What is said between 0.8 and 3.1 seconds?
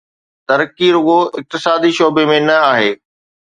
رڳو اقتصادي شعبي ۾ نه آهي.